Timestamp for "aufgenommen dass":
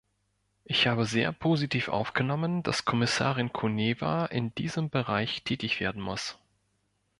1.87-2.85